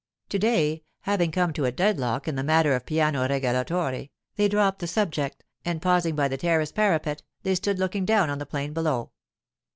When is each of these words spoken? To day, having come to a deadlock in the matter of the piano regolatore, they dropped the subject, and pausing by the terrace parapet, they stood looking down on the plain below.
To 0.29 0.39
day, 0.39 0.81
having 1.01 1.29
come 1.29 1.53
to 1.53 1.65
a 1.65 1.71
deadlock 1.71 2.27
in 2.27 2.33
the 2.33 2.41
matter 2.43 2.73
of 2.73 2.81
the 2.81 2.85
piano 2.85 3.27
regolatore, 3.29 4.07
they 4.35 4.47
dropped 4.47 4.79
the 4.79 4.87
subject, 4.87 5.43
and 5.63 5.79
pausing 5.79 6.15
by 6.15 6.27
the 6.27 6.37
terrace 6.37 6.71
parapet, 6.71 7.21
they 7.43 7.53
stood 7.53 7.77
looking 7.77 8.03
down 8.05 8.31
on 8.31 8.39
the 8.39 8.47
plain 8.47 8.73
below. 8.73 9.11